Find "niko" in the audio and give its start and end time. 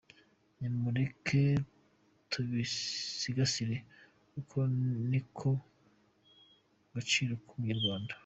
5.09-5.49